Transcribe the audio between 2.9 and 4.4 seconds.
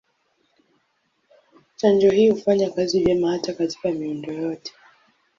vyema hata katika miundo